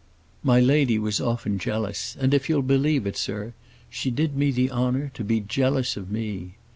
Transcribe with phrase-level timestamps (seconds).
[0.41, 3.53] My lady was often jealous, and, if you'll believe it, sir,
[3.87, 6.55] she did me the honor to be jealous of me.